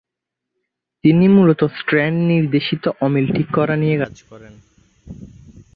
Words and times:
তিনি 1.03 1.25
মূলত 1.27 1.61
স্ট্র্যান্ড-নির্দেশিত 1.79 2.83
অমিল 3.01 3.25
ঠিক 3.35 3.47
করা 3.55 3.75
নিয়ে 3.75 3.97
কাজ 3.97 4.15
করেন। 4.29 4.53